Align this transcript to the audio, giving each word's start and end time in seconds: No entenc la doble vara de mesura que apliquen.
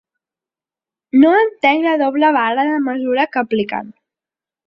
No 1.23 1.33
entenc 1.41 1.85
la 1.89 1.93
doble 2.03 2.33
vara 2.37 2.65
de 2.71 2.81
mesura 2.87 3.27
que 3.35 3.43
apliquen. 3.45 3.93